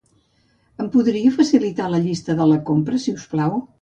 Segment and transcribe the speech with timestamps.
[0.83, 3.55] Em podria facilitar la llista de la compra, si us plau?